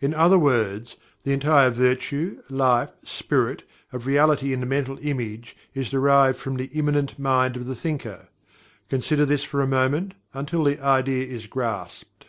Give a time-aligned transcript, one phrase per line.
[0.00, 5.90] In other words, the entire virtue, life, spirit, of reality in the mental image is
[5.90, 8.28] derived from the "immanent mind" of the thinker.
[8.88, 12.28] Consider this for a moment, until the idea is grasped.